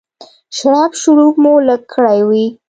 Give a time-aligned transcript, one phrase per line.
[0.57, 2.45] شړپ شړوپ مو لږ کړی وي.